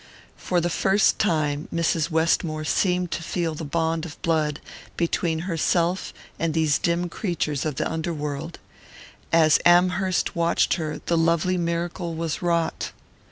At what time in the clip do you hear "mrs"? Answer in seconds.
1.71-2.09